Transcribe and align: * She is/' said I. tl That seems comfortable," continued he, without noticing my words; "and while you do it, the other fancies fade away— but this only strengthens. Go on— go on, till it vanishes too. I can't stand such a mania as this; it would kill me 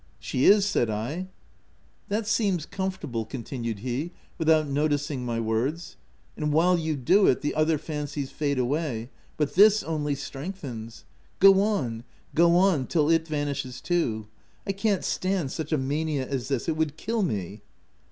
* 0.15 0.19
She 0.29 0.45
is/' 0.45 0.63
said 0.65 0.89
I. 0.89 1.11
tl 1.11 1.27
That 2.07 2.25
seems 2.25 2.65
comfortable," 2.65 3.23
continued 3.23 3.81
he, 3.81 4.09
without 4.39 4.67
noticing 4.67 5.23
my 5.23 5.39
words; 5.39 5.95
"and 6.35 6.51
while 6.51 6.75
you 6.75 6.95
do 6.95 7.27
it, 7.27 7.41
the 7.41 7.53
other 7.53 7.77
fancies 7.77 8.31
fade 8.31 8.57
away— 8.57 9.11
but 9.37 9.53
this 9.53 9.83
only 9.83 10.15
strengthens. 10.15 11.05
Go 11.39 11.61
on— 11.61 12.03
go 12.33 12.55
on, 12.55 12.87
till 12.87 13.11
it 13.11 13.27
vanishes 13.27 13.79
too. 13.79 14.25
I 14.65 14.71
can't 14.71 15.03
stand 15.05 15.51
such 15.51 15.71
a 15.71 15.77
mania 15.77 16.27
as 16.27 16.47
this; 16.47 16.67
it 16.67 16.75
would 16.75 16.97
kill 16.97 17.21
me 17.21 17.61